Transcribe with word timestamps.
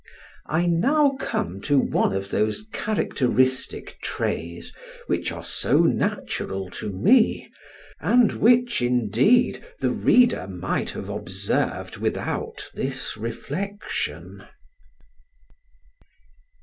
I 0.47 0.65
now 0.65 1.15
come 1.19 1.61
to 1.61 1.77
one 1.79 2.11
of 2.15 2.31
those 2.31 2.65
characteristic 2.73 3.99
traits, 4.01 4.71
which 5.05 5.31
are 5.31 5.43
so 5.43 5.81
natural 5.81 6.71
to 6.71 6.89
me, 6.91 7.51
and 7.99 8.31
which, 8.31 8.81
indeed, 8.81 9.63
the 9.79 9.91
reader 9.91 10.47
might 10.47 10.89
have 10.97 11.09
observed 11.09 11.97
without 11.97 12.71
this 12.73 13.15
reflection. 13.15 14.41